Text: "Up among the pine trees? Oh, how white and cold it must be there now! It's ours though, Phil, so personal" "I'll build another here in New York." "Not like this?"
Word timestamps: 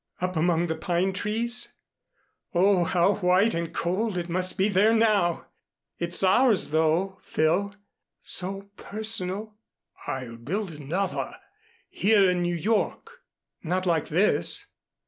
"Up 0.19 0.35
among 0.35 0.65
the 0.65 0.73
pine 0.75 1.13
trees? 1.13 1.75
Oh, 2.55 2.85
how 2.85 3.17
white 3.17 3.53
and 3.53 3.71
cold 3.71 4.17
it 4.17 4.29
must 4.29 4.57
be 4.57 4.67
there 4.67 4.95
now! 4.95 5.45
It's 5.99 6.23
ours 6.23 6.71
though, 6.71 7.19
Phil, 7.21 7.75
so 8.23 8.71
personal" 8.77 9.53
"I'll 10.07 10.37
build 10.37 10.71
another 10.71 11.35
here 11.87 12.27
in 12.27 12.41
New 12.41 12.55
York." 12.55 13.21
"Not 13.61 13.85
like 13.85 14.07
this?" 14.07 14.65